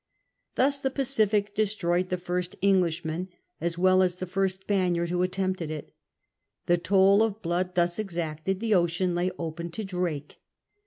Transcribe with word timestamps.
Thus 0.55 0.79
the 0.79 0.89
Pacific 0.89 1.53
destroyed 1.53 2.09
the 2.09 2.17
first 2.17 2.55
Englishman 2.59 3.29
as 3.59 3.77
well 3.77 4.01
as 4.01 4.17
the 4.17 4.25
first 4.25 4.61
Spaniard 4.61 5.11
who 5.11 5.21
attempted 5.21 5.69
it. 5.69 5.93
The 6.65 6.77
toll 6.77 7.21
of 7.21 7.43
blood 7.43 7.75
thus 7.75 7.99
exacted, 7.99 8.59
the 8.61 8.73
ocean 8.73 9.13
lay 9.13 9.29
open 9.37 9.69
to 9.69 9.83
Drake. 9.83 10.41